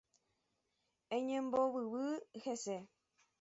Oñembovyvy 1.15 2.09
hese. 2.43 2.75